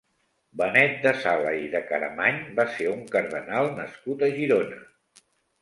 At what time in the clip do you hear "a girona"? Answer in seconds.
4.31-4.85